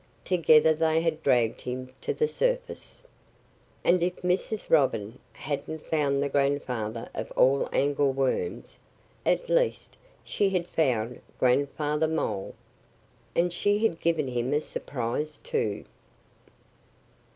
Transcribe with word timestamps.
Together 0.23 0.73
they 0.73 0.99
had 1.01 1.21
dragged 1.21 1.61
him 1.61 1.91
to 2.01 2.11
the 2.11 2.27
surface. 2.27 3.03
And 3.83 4.01
if 4.01 4.15
Mrs. 4.23 4.67
Robin 4.67 5.19
hadn't 5.33 5.81
found 5.85 6.23
the 6.23 6.27
grandfather 6.27 7.07
of 7.13 7.29
all 7.33 7.69
angleworms, 7.71 8.79
at 9.27 9.47
least 9.47 9.99
she 10.23 10.49
had 10.49 10.65
found 10.65 11.21
Grandfather 11.37 12.07
Mole. 12.07 12.55
And 13.35 13.53
she 13.53 13.77
had 13.85 14.01
given 14.01 14.27
him 14.27 14.53
a 14.53 14.61
surprise, 14.61 15.37
too. 15.37 15.85